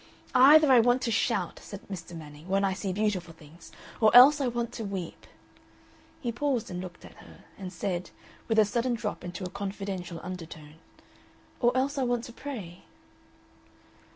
"Either 0.33 0.71
I 0.71 0.79
want 0.79 1.03
to 1.03 1.11
shout," 1.11 1.59
said 1.61 1.87
Mr. 1.87 2.17
Manning, 2.17 2.47
"when 2.47 2.63
I 2.65 2.73
see 2.73 2.91
beautiful 2.91 3.35
things, 3.35 3.71
or 3.99 4.09
else 4.15 4.41
I 4.41 4.47
want 4.47 4.71
to 4.71 4.83
weep." 4.83 5.27
He 6.21 6.31
paused 6.31 6.71
and 6.71 6.81
looked 6.81 7.05
at 7.05 7.17
her, 7.17 7.43
and 7.55 7.71
said, 7.71 8.09
with 8.47 8.57
a 8.57 8.65
sudden 8.65 8.95
drop 8.95 9.23
into 9.23 9.43
a 9.43 9.49
confidential 9.51 10.19
undertone, 10.23 10.79
"Or 11.59 11.71
else 11.77 11.99
I 11.99 12.03
want 12.03 12.23
to 12.23 12.33
pray." 12.33 12.85